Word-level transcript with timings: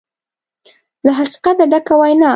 له 1.03 1.11
حقیقته 1.19 1.63
ډکه 1.71 1.95
وینا 1.99 2.29